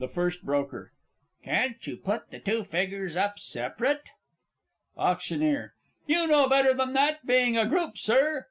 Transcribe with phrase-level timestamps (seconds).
[0.01, 0.07] B.
[1.43, 4.09] Can't you put the two figgers up separate?
[4.97, 5.73] AUCT.
[6.07, 8.39] You know better than that being a group, Sir.